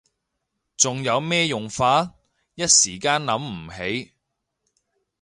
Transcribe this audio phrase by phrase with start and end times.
[0.77, 2.15] 仲有咩用法？
[2.55, 4.13] 一時間諗唔起